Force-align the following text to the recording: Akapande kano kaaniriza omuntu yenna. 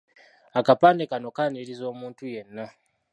Akapande 0.59 1.03
kano 1.11 1.29
kaaniriza 1.35 1.85
omuntu 1.93 2.23
yenna. 2.33 2.65